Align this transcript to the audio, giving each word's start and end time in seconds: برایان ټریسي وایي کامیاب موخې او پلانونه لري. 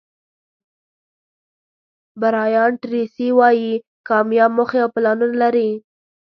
برایان 2.21 2.71
ټریسي 2.83 3.29
وایي 3.39 3.71
کامیاب 4.09 4.51
موخې 4.57 4.79
او 4.83 4.89
پلانونه 4.95 5.35
لري. 5.43 5.69